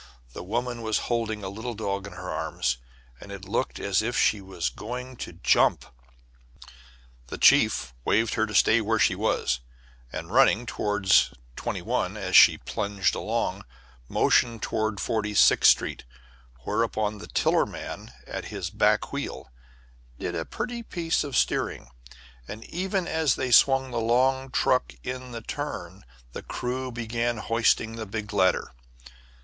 [0.33, 2.77] The woman was holding a little dog in her arms,
[3.19, 5.85] and it looked as if she was going to jump.
[7.27, 9.59] The chief waved her to stay where she was,
[10.11, 11.11] and, running toward
[11.55, 13.63] 21 as she plunged along,
[14.09, 16.03] motioned toward Forty sixth Street.
[16.61, 19.51] Whereupon the tiller man at his back wheel
[20.17, 21.91] did a pretty piece of steering,
[22.47, 27.97] and even as they swung the long truck in the turn the crew began hoisting
[27.97, 28.73] the big ladder.